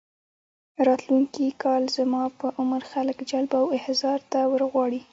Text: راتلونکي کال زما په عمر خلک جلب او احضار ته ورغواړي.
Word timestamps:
راتلونکي 0.87 1.45
کال 1.63 1.83
زما 1.97 2.23
په 2.39 2.47
عمر 2.59 2.81
خلک 2.91 3.17
جلب 3.29 3.51
او 3.59 3.65
احضار 3.79 4.19
ته 4.31 4.39
ورغواړي. 4.51 5.01